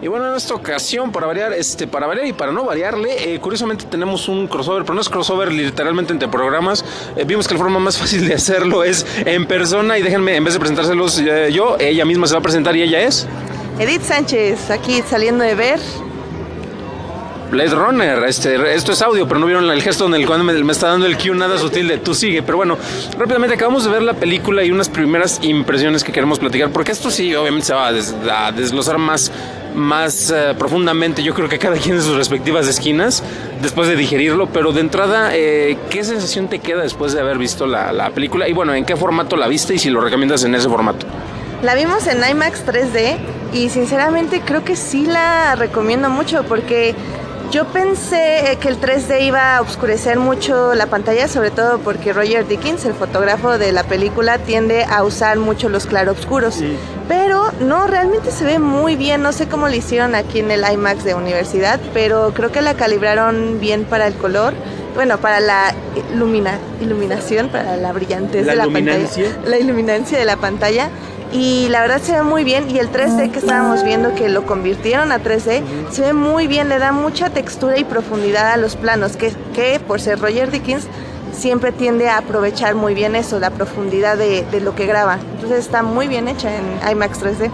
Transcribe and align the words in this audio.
Y 0.00 0.06
bueno, 0.06 0.30
en 0.30 0.36
esta 0.36 0.54
ocasión, 0.54 1.10
para 1.10 1.26
variar, 1.26 1.52
este, 1.52 1.88
para 1.88 2.06
variar 2.06 2.26
y 2.26 2.32
para 2.32 2.52
no 2.52 2.64
variarle, 2.64 3.34
eh, 3.34 3.40
curiosamente 3.40 3.84
tenemos 3.86 4.28
un 4.28 4.46
crossover, 4.46 4.82
pero 4.82 4.94
no 4.94 5.00
es 5.00 5.08
crossover 5.08 5.50
literalmente 5.50 6.12
entre 6.12 6.28
programas. 6.28 6.84
Eh, 7.16 7.24
vimos 7.24 7.48
que 7.48 7.54
la 7.54 7.60
forma 7.60 7.80
más 7.80 7.98
fácil 7.98 8.26
de 8.28 8.34
hacerlo 8.34 8.84
es 8.84 9.04
en 9.24 9.46
persona 9.46 9.98
y 9.98 10.02
déjenme, 10.02 10.36
en 10.36 10.44
vez 10.44 10.54
de 10.54 10.60
presentárselos 10.60 11.18
eh, 11.18 11.50
yo, 11.52 11.76
ella 11.80 12.04
misma 12.04 12.28
se 12.28 12.34
va 12.34 12.38
a 12.38 12.42
presentar 12.42 12.76
y 12.76 12.82
ella 12.82 13.00
es... 13.00 13.26
Edith 13.80 14.02
Sánchez, 14.02 14.70
aquí 14.70 15.02
saliendo 15.02 15.44
de 15.44 15.54
ver 15.54 15.80
Blade 17.50 17.74
Runner, 17.74 18.24
este, 18.24 18.74
esto 18.74 18.92
es 18.92 19.00
audio, 19.00 19.26
pero 19.26 19.40
no 19.40 19.46
vieron 19.46 19.70
el 19.70 19.82
gesto 19.82 20.04
en 20.06 20.14
el 20.14 20.26
cual 20.26 20.44
me, 20.44 20.70
está 20.70 20.88
dando 20.88 21.06
el 21.06 21.16
cue 21.16 21.34
nada 21.34 21.56
sutil 21.56 21.88
de 21.88 21.96
tú 21.96 22.14
sigue. 22.14 22.42
Pero 22.42 22.58
bueno, 22.58 22.76
rápidamente 23.18 23.54
acabamos 23.54 23.84
de 23.84 23.90
ver 23.90 24.02
la 24.02 24.12
película 24.12 24.62
y 24.64 24.70
unas 24.70 24.90
primeras 24.90 25.40
impresiones 25.42 26.04
que 26.04 26.12
queremos 26.12 26.38
platicar, 26.38 26.70
porque 26.70 26.92
esto 26.92 27.10
sí, 27.10 27.34
obviamente 27.34 27.68
se 27.68 27.74
va 27.74 27.88
a, 27.88 28.52
desglosar 28.52 28.98
más, 28.98 29.32
más 29.78 30.30
eh, 30.30 30.54
profundamente, 30.58 31.22
yo 31.22 31.34
creo 31.34 31.48
que 31.48 31.58
cada 31.58 31.76
quien 31.82 31.96
en 31.96 32.02
sus 32.02 32.16
respectivas 32.16 32.66
esquinas, 32.68 33.22
después 33.62 33.88
de 33.88 33.96
digerirlo. 33.96 34.46
Pero 34.46 34.72
de 34.72 34.80
entrada, 34.80 35.30
eh, 35.34 35.78
¿qué 35.90 36.04
sensación 36.04 36.48
te 36.48 36.58
queda 36.58 36.82
después 36.82 37.12
de 37.12 37.20
haber 37.20 37.38
visto 37.38 37.66
la, 37.66 37.92
la 37.92 38.10
película? 38.10 38.48
Y 38.48 38.52
bueno, 38.52 38.74
¿en 38.74 38.84
qué 38.84 38.96
formato 38.96 39.36
la 39.36 39.48
viste 39.48 39.74
y 39.74 39.78
si 39.78 39.90
lo 39.90 40.00
recomiendas 40.00 40.44
en 40.44 40.54
ese 40.54 40.68
formato? 40.68 41.06
La 41.62 41.74
vimos 41.74 42.06
en 42.06 42.18
IMAX 42.18 42.64
3D 42.64 43.16
y 43.52 43.68
sinceramente 43.70 44.42
creo 44.42 44.64
que 44.64 44.76
sí 44.76 45.06
la 45.06 45.56
recomiendo 45.56 46.08
mucho 46.08 46.44
porque 46.44 46.94
yo 47.50 47.66
pensé 47.66 48.58
que 48.60 48.68
el 48.68 48.80
3D 48.80 49.22
iba 49.22 49.56
a 49.56 49.60
oscurecer 49.62 50.18
mucho 50.18 50.74
la 50.74 50.86
pantalla, 50.86 51.28
sobre 51.28 51.50
todo 51.50 51.78
porque 51.78 52.12
Roger 52.12 52.46
Dickens, 52.46 52.84
el 52.84 52.94
fotógrafo 52.94 53.58
de 53.58 53.72
la 53.72 53.84
película, 53.84 54.38
tiende 54.38 54.84
a 54.84 55.02
usar 55.02 55.38
mucho 55.38 55.68
los 55.68 55.86
claroscuros. 55.86 56.62
Pero 57.08 57.50
no, 57.60 57.86
realmente 57.86 58.30
se 58.30 58.44
ve 58.44 58.58
muy 58.58 58.96
bien. 58.96 59.22
No 59.22 59.32
sé 59.32 59.48
cómo 59.48 59.68
lo 59.68 59.74
hicieron 59.74 60.14
aquí 60.14 60.40
en 60.40 60.50
el 60.50 60.62
IMAX 60.70 61.04
de 61.04 61.14
universidad, 61.14 61.80
pero 61.94 62.32
creo 62.34 62.52
que 62.52 62.60
la 62.60 62.74
calibraron 62.74 63.58
bien 63.60 63.84
para 63.84 64.06
el 64.06 64.14
color. 64.14 64.52
Bueno, 64.94 65.18
para 65.18 65.40
la 65.40 65.74
iluminación, 66.80 67.48
para 67.48 67.76
la 67.76 67.92
brillantez 67.92 68.44
de 68.46 68.56
la 68.56 68.64
pantalla. 68.64 69.08
La 69.46 69.58
iluminancia 69.58 70.18
de 70.18 70.24
la 70.24 70.36
pantalla 70.36 70.90
y 71.32 71.68
la 71.68 71.82
verdad 71.82 72.00
se 72.00 72.12
ve 72.12 72.22
muy 72.22 72.44
bien 72.44 72.70
y 72.70 72.78
el 72.78 72.90
3D 72.90 73.30
que 73.30 73.38
estábamos 73.38 73.84
viendo 73.84 74.14
que 74.14 74.28
lo 74.28 74.46
convirtieron 74.46 75.12
a 75.12 75.18
3D 75.18 75.62
se 75.90 76.02
ve 76.02 76.12
muy 76.12 76.46
bien, 76.46 76.68
le 76.68 76.78
da 76.78 76.92
mucha 76.92 77.30
textura 77.30 77.78
y 77.78 77.84
profundidad 77.84 78.52
a 78.52 78.56
los 78.56 78.76
planos 78.76 79.16
que, 79.16 79.32
que 79.54 79.80
por 79.80 80.00
ser 80.00 80.18
Roger 80.18 80.50
Dickens 80.50 80.86
siempre 81.32 81.72
tiende 81.72 82.08
a 82.08 82.18
aprovechar 82.18 82.74
muy 82.74 82.94
bien 82.94 83.14
eso, 83.14 83.38
la 83.38 83.50
profundidad 83.50 84.16
de, 84.16 84.44
de 84.50 84.60
lo 84.60 84.74
que 84.74 84.86
graba. 84.86 85.18
Entonces 85.38 85.66
está 85.66 85.84
muy 85.84 86.08
bien 86.08 86.26
hecha 86.26 86.50
en 86.56 86.64
IMAX 86.90 87.20
3D. 87.22 87.48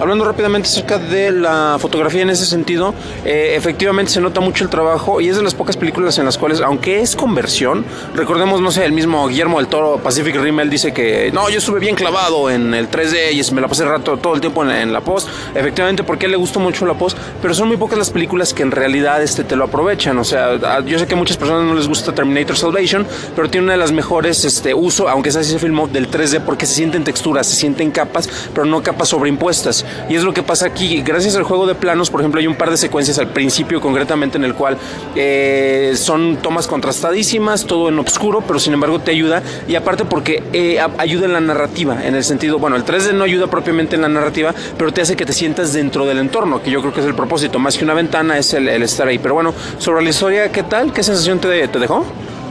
Hablando 0.00 0.24
rápidamente 0.24 0.68
acerca 0.68 0.98
de 0.98 1.30
la 1.30 1.76
fotografía 1.78 2.22
en 2.22 2.30
ese 2.30 2.44
sentido, 2.46 2.94
eh, 3.24 3.54
efectivamente 3.56 4.10
se 4.10 4.20
nota 4.20 4.40
mucho 4.40 4.64
el 4.64 4.70
trabajo 4.70 5.20
y 5.20 5.28
es 5.28 5.36
de 5.36 5.42
las 5.42 5.54
pocas 5.54 5.76
películas 5.76 6.18
en 6.18 6.24
las 6.24 6.38
cuales, 6.38 6.60
aunque 6.60 7.00
es 7.00 7.14
conversión, 7.14 7.84
recordemos, 8.14 8.60
no 8.60 8.72
sé, 8.72 8.84
el 8.84 8.92
mismo 8.92 9.28
Guillermo 9.28 9.58
del 9.58 9.68
Toro, 9.68 9.98
Pacific 9.98 10.34
Rim, 10.36 10.58
él 10.60 10.70
dice 10.70 10.92
que 10.92 11.30
no, 11.32 11.48
yo 11.50 11.58
estuve 11.58 11.78
bien 11.78 11.94
clavado 11.94 12.50
en 12.50 12.74
el 12.74 12.90
3D 12.90 13.32
y 13.32 13.54
me 13.54 13.60
la 13.60 13.68
pasé 13.68 13.84
rato, 13.84 14.16
todo 14.16 14.34
el 14.34 14.40
tiempo 14.40 14.64
en, 14.64 14.92
la 14.92 15.00
post, 15.02 15.28
efectivamente 15.54 16.02
porque 16.02 16.24
a 16.24 16.26
él 16.26 16.32
le 16.32 16.36
gustó 16.36 16.58
mucho 16.58 16.84
la 16.84 16.94
post, 16.94 17.16
pero 17.40 17.54
son 17.54 17.68
muy 17.68 17.76
pocas 17.76 17.98
las 17.98 18.10
películas 18.10 18.52
que 18.52 18.62
en 18.62 18.72
realidad 18.72 19.22
este, 19.22 19.44
te 19.44 19.54
lo 19.54 19.64
aprovechan, 19.64 20.18
o 20.18 20.24
sea, 20.24 20.80
yo 20.80 20.98
sé 20.98 21.06
que 21.06 21.14
a 21.14 21.16
muchas 21.16 21.36
personas 21.36 21.64
no 21.64 21.74
les 21.74 21.86
gusta 21.86 22.12
Terminator 22.12 22.56
Salvation, 22.56 23.06
pero 23.36 23.48
tiene 23.48 23.66
una 23.66 23.74
de 23.74 23.78
las 23.78 23.92
mejores 23.92 24.44
este, 24.44 24.74
uso, 24.74 25.08
aunque 25.08 25.30
sea 25.30 25.42
así 25.42 25.50
se 25.50 25.58
filmó, 25.60 25.86
del 25.86 26.10
3D 26.10 26.40
porque 26.40 26.66
se 26.66 26.74
sienten 26.92 27.04
texturas, 27.04 27.46
se 27.46 27.56
sienten 27.56 27.90
capas, 27.90 28.28
pero 28.52 28.66
no 28.66 28.82
capas 28.82 29.08
sobreimpuestas. 29.08 29.86
Y 30.10 30.14
es 30.14 30.24
lo 30.24 30.34
que 30.34 30.42
pasa 30.42 30.66
aquí. 30.66 31.00
Gracias 31.00 31.36
al 31.36 31.42
juego 31.42 31.66
de 31.66 31.74
planos, 31.74 32.10
por 32.10 32.20
ejemplo, 32.20 32.38
hay 32.38 32.46
un 32.46 32.54
par 32.54 32.70
de 32.70 32.76
secuencias 32.76 33.18
al 33.18 33.28
principio 33.28 33.80
concretamente 33.80 34.36
en 34.36 34.44
el 34.44 34.54
cual 34.54 34.76
eh, 35.16 35.94
son 35.96 36.36
tomas 36.36 36.66
contrastadísimas, 36.66 37.64
todo 37.64 37.88
en 37.88 37.98
oscuro, 37.98 38.42
pero 38.46 38.58
sin 38.58 38.74
embargo 38.74 38.98
te 38.98 39.10
ayuda. 39.10 39.42
Y 39.66 39.74
aparte 39.74 40.04
porque 40.04 40.42
eh, 40.52 40.78
ayuda 40.98 41.24
en 41.24 41.32
la 41.32 41.40
narrativa, 41.40 42.04
en 42.04 42.14
el 42.14 42.24
sentido, 42.24 42.58
bueno, 42.58 42.76
el 42.76 42.84
3D 42.84 43.14
no 43.14 43.24
ayuda 43.24 43.46
propiamente 43.46 43.96
en 43.96 44.02
la 44.02 44.08
narrativa, 44.08 44.54
pero 44.76 44.92
te 44.92 45.00
hace 45.00 45.16
que 45.16 45.24
te 45.24 45.32
sientas 45.32 45.72
dentro 45.72 46.04
del 46.04 46.18
entorno, 46.18 46.62
que 46.62 46.70
yo 46.70 46.80
creo 46.80 46.92
que 46.92 47.00
es 47.00 47.06
el 47.06 47.14
propósito. 47.14 47.58
Más 47.58 47.78
que 47.78 47.84
una 47.84 47.94
ventana 47.94 48.36
es 48.36 48.52
el, 48.52 48.68
estar 48.68 49.08
ahí. 49.08 49.18
Pero 49.18 49.34
bueno, 49.34 49.54
sobre 49.78 50.02
la 50.04 50.10
historia, 50.10 50.52
¿qué 50.52 50.62
tal? 50.62 50.92
¿Qué 50.92 51.02
sensación 51.02 51.38
te, 51.38 51.68
te 51.68 51.78
dejó? 51.78 52.04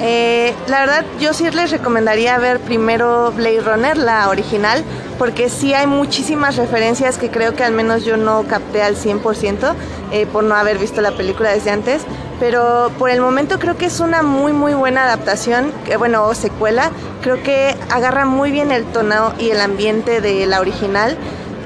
Eh, 0.00 0.52
la 0.66 0.80
verdad, 0.80 1.04
yo 1.20 1.32
sí 1.32 1.48
les 1.50 1.70
recomendaría 1.70 2.36
ver 2.38 2.60
primero 2.60 3.32
Blade 3.32 3.60
Runner, 3.60 3.96
la 3.96 4.28
original, 4.28 4.82
porque 5.18 5.48
sí 5.48 5.72
hay 5.72 5.86
muchísimas 5.86 6.56
referencias 6.56 7.16
que 7.16 7.30
creo 7.30 7.54
que 7.54 7.62
al 7.62 7.72
menos 7.72 8.04
yo 8.04 8.16
no 8.16 8.42
capté 8.44 8.82
al 8.82 8.96
100% 8.96 9.74
eh, 10.10 10.26
por 10.26 10.42
no 10.44 10.54
haber 10.56 10.78
visto 10.78 11.00
la 11.00 11.12
película 11.12 11.50
desde 11.50 11.70
antes. 11.70 12.02
Pero 12.40 12.90
por 12.98 13.10
el 13.10 13.20
momento 13.20 13.60
creo 13.60 13.76
que 13.76 13.86
es 13.86 14.00
una 14.00 14.22
muy 14.22 14.52
muy 14.52 14.74
buena 14.74 15.04
adaptación, 15.04 15.72
bueno, 15.98 16.24
o 16.24 16.34
secuela. 16.34 16.90
Creo 17.22 17.40
que 17.42 17.76
agarra 17.90 18.24
muy 18.24 18.50
bien 18.50 18.72
el 18.72 18.84
tono 18.84 19.32
y 19.38 19.50
el 19.50 19.60
ambiente 19.60 20.20
de 20.20 20.44
la 20.46 20.60
original 20.60 21.16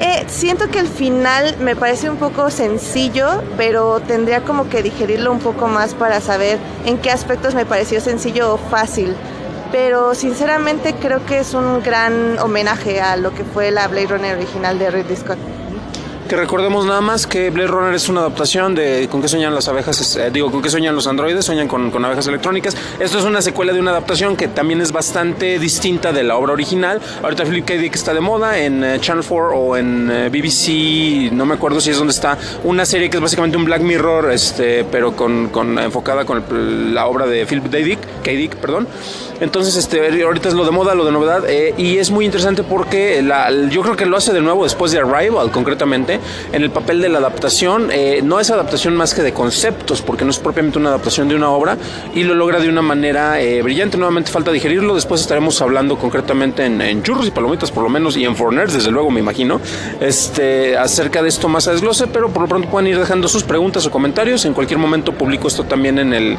eh, 0.00 0.24
siento 0.28 0.68
que 0.68 0.78
el 0.78 0.86
final 0.86 1.56
me 1.58 1.74
parece 1.74 2.08
un 2.08 2.18
poco 2.18 2.50
sencillo, 2.50 3.42
pero 3.56 4.00
tendría 4.00 4.42
como 4.42 4.68
que 4.68 4.82
digerirlo 4.82 5.32
un 5.32 5.40
poco 5.40 5.66
más 5.66 5.94
para 5.94 6.20
saber 6.20 6.58
en 6.84 6.98
qué 6.98 7.10
aspectos 7.10 7.54
me 7.54 7.66
pareció 7.66 8.00
sencillo 8.00 8.54
o 8.54 8.58
fácil. 8.58 9.16
Pero 9.72 10.14
sinceramente 10.14 10.94
creo 10.94 11.26
que 11.26 11.40
es 11.40 11.52
un 11.52 11.82
gran 11.82 12.38
homenaje 12.38 13.00
a 13.00 13.16
lo 13.16 13.34
que 13.34 13.44
fue 13.44 13.70
la 13.70 13.88
Blade 13.88 14.06
Runner 14.06 14.36
original 14.36 14.78
de 14.78 14.90
Ridley 14.90 15.16
Scott. 15.16 15.38
Que 16.28 16.36
recordemos 16.36 16.84
nada 16.84 17.00
más 17.00 17.26
que 17.26 17.48
Blade 17.48 17.68
Runner 17.68 17.94
es 17.94 18.10
una 18.10 18.20
adaptación 18.20 18.74
de 18.74 19.08
con 19.10 19.22
qué 19.22 19.28
sueñan 19.28 19.54
las 19.54 19.66
abejas, 19.66 20.14
eh, 20.16 20.30
digo, 20.30 20.50
con 20.50 20.60
qué 20.60 20.68
sueñan 20.68 20.94
los 20.94 21.06
androides, 21.06 21.42
sueñan 21.42 21.68
con, 21.68 21.90
con, 21.90 22.04
abejas 22.04 22.26
electrónicas. 22.26 22.76
Esto 23.00 23.18
es 23.18 23.24
una 23.24 23.40
secuela 23.40 23.72
de 23.72 23.80
una 23.80 23.92
adaptación 23.92 24.36
que 24.36 24.46
también 24.46 24.82
es 24.82 24.92
bastante 24.92 25.58
distinta 25.58 26.12
de 26.12 26.24
la 26.24 26.36
obra 26.36 26.52
original. 26.52 27.00
Ahorita 27.22 27.46
Philip 27.46 27.64
K. 27.64 27.74
Dick 27.76 27.94
está 27.94 28.12
de 28.12 28.20
moda 28.20 28.58
en 28.58 28.84
eh, 28.84 28.98
Channel 29.00 29.24
4 29.26 29.56
o 29.56 29.76
en 29.78 30.10
eh, 30.10 30.28
BBC, 30.28 31.32
no 31.32 31.46
me 31.46 31.54
acuerdo 31.54 31.80
si 31.80 31.92
es 31.92 31.96
donde 31.96 32.12
está, 32.12 32.36
una 32.62 32.84
serie 32.84 33.08
que 33.08 33.16
es 33.16 33.22
básicamente 33.22 33.56
un 33.56 33.64
Black 33.64 33.80
Mirror, 33.80 34.30
este, 34.30 34.84
pero 34.84 35.16
con, 35.16 35.48
con 35.48 35.78
enfocada 35.78 36.26
con 36.26 36.92
la 36.92 37.06
obra 37.06 37.24
de 37.24 37.46
Philip 37.46 37.70
K. 37.70 37.78
Dick, 37.78 38.00
K. 38.22 38.30
Dick, 38.32 38.56
perdón. 38.56 38.86
Entonces, 39.40 39.76
este, 39.76 40.22
ahorita 40.24 40.48
es 40.48 40.54
lo 40.54 40.66
de 40.66 40.72
moda, 40.72 40.94
lo 40.94 41.06
de 41.06 41.12
novedad, 41.12 41.44
y 41.76 41.98
es 41.98 42.10
muy 42.10 42.24
interesante 42.24 42.64
porque 42.64 43.22
la, 43.22 43.50
yo 43.68 43.82
creo 43.82 43.96
que 43.96 44.04
lo 44.04 44.16
hace 44.16 44.32
de 44.32 44.40
nuevo 44.40 44.64
después 44.64 44.90
de 44.90 44.98
Arrival, 44.98 45.52
concretamente 45.52 46.17
en 46.52 46.62
el 46.62 46.70
papel 46.70 47.00
de 47.00 47.08
la 47.08 47.18
adaptación. 47.18 47.90
Eh, 47.92 48.20
no 48.22 48.40
es 48.40 48.50
adaptación 48.50 48.96
más 48.96 49.14
que 49.14 49.22
de 49.22 49.32
conceptos, 49.32 50.02
porque 50.02 50.24
no 50.24 50.30
es 50.30 50.38
propiamente 50.38 50.78
una 50.78 50.90
adaptación 50.90 51.28
de 51.28 51.34
una 51.34 51.50
obra, 51.50 51.76
y 52.14 52.24
lo 52.24 52.34
logra 52.34 52.60
de 52.60 52.68
una 52.68 52.82
manera 52.82 53.40
eh, 53.40 53.62
brillante. 53.62 53.96
Nuevamente 53.96 54.30
falta 54.30 54.50
digerirlo, 54.50 54.94
después 54.94 55.20
estaremos 55.20 55.60
hablando 55.60 55.96
concretamente 55.96 56.64
en, 56.64 57.02
churros 57.02 57.26
y 57.26 57.30
palomitas, 57.30 57.70
por 57.70 57.82
lo 57.82 57.88
menos, 57.88 58.16
y 58.16 58.24
en 58.24 58.36
Forners, 58.36 58.72
desde 58.72 58.90
luego, 58.90 59.10
me 59.10 59.20
imagino, 59.20 59.60
este, 60.00 60.76
acerca 60.76 61.22
de 61.22 61.28
esto 61.28 61.48
más 61.48 61.68
a 61.68 61.72
desglose, 61.72 62.06
pero 62.06 62.28
por 62.28 62.42
lo 62.42 62.48
pronto 62.48 62.68
pueden 62.68 62.88
ir 62.88 62.98
dejando 62.98 63.28
sus 63.28 63.44
preguntas 63.44 63.86
o 63.86 63.90
comentarios. 63.90 64.44
En 64.44 64.54
cualquier 64.54 64.78
momento 64.78 65.12
publico 65.12 65.48
esto 65.48 65.64
también 65.64 65.98
en 65.98 66.12
el, 66.12 66.36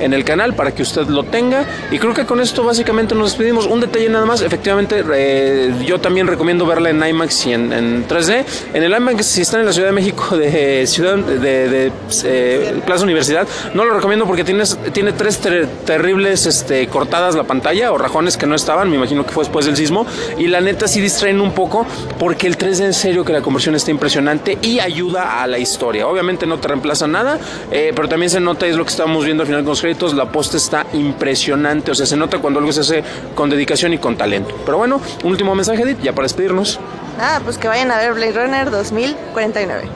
en 0.00 0.12
el 0.12 0.24
canal 0.24 0.54
para 0.54 0.72
que 0.72 0.82
usted 0.82 1.06
lo 1.08 1.24
tenga. 1.24 1.64
Y 1.90 1.98
creo 1.98 2.14
que 2.14 2.24
con 2.24 2.40
esto 2.40 2.64
básicamente 2.64 3.14
nos 3.14 3.30
despedimos. 3.30 3.66
Un 3.66 3.80
detalle 3.80 4.08
nada 4.08 4.26
más, 4.26 4.42
efectivamente, 4.42 5.04
eh, 5.14 5.74
yo 5.86 6.00
también 6.00 6.26
recomiendo 6.26 6.66
verla 6.66 6.90
en 6.90 7.04
IMAX 7.04 7.46
y 7.46 7.52
en, 7.52 7.72
en 7.72 8.08
3D. 8.08 8.44
En 8.74 8.82
el 8.82 8.92
IMAX 8.92 9.21
si 9.26 9.42
están 9.42 9.60
en 9.60 9.66
la 9.66 9.72
Ciudad 9.72 9.88
de 9.88 9.94
México 9.94 10.36
de 10.36 10.86
Ciudad 10.86 11.16
de, 11.16 11.92
eh, 12.24 12.80
Plaza 12.84 13.04
Universidad, 13.04 13.46
no 13.74 13.84
lo 13.84 13.94
recomiendo 13.94 14.26
porque 14.26 14.44
tienes, 14.44 14.78
tiene 14.92 15.12
tres 15.12 15.40
terribles 15.84 16.46
este, 16.46 16.86
cortadas 16.88 17.34
la 17.34 17.44
pantalla 17.44 17.92
o 17.92 17.98
rajones 17.98 18.36
que 18.36 18.46
no 18.46 18.54
estaban, 18.54 18.90
me 18.90 18.96
imagino 18.96 19.24
que 19.24 19.32
fue 19.32 19.44
después 19.44 19.66
del 19.66 19.76
sismo, 19.76 20.06
y 20.38 20.46
la 20.46 20.60
neta 20.60 20.88
sí 20.88 21.00
distraen 21.00 21.40
un 21.40 21.52
poco 21.52 21.86
porque 22.18 22.46
el 22.46 22.58
3D 22.58 22.84
en 22.84 22.94
serio 22.94 23.24
que 23.24 23.32
la 23.32 23.42
conversión 23.42 23.74
está 23.74 23.90
impresionante 23.90 24.58
y 24.62 24.80
ayuda 24.80 25.42
a 25.42 25.46
la 25.46 25.58
historia. 25.58 26.06
Obviamente 26.06 26.46
no 26.46 26.58
te 26.58 26.68
reemplaza 26.68 27.06
nada, 27.06 27.38
eh, 27.70 27.92
pero 27.94 28.08
también 28.08 28.30
se 28.30 28.40
nota, 28.40 28.66
es 28.66 28.76
lo 28.76 28.84
que 28.84 28.90
estábamos 28.90 29.24
viendo 29.24 29.42
al 29.42 29.46
final 29.46 29.62
con 29.62 29.70
los 29.70 29.80
créditos, 29.80 30.14
la 30.14 30.30
posta 30.30 30.56
está 30.56 30.86
impresionante, 30.92 31.90
o 31.90 31.94
sea, 31.94 32.06
se 32.06 32.16
nota 32.16 32.38
cuando 32.38 32.60
algo 32.60 32.72
se 32.72 32.80
hace 32.80 33.04
con 33.34 33.50
dedicación 33.50 33.92
y 33.92 33.98
con 33.98 34.16
talento. 34.16 34.54
Pero 34.64 34.78
bueno, 34.78 35.00
último 35.24 35.54
mensaje, 35.54 35.82
Edith, 35.82 36.00
ya 36.02 36.12
para 36.12 36.24
despedirnos. 36.24 36.80
Nada, 37.18 37.40
pues 37.40 37.58
que 37.58 37.68
vayan 37.68 37.90
a 37.90 37.98
ver 37.98 38.14
Blade 38.14 38.32
Runner 38.32 38.70
2049. 38.70 39.88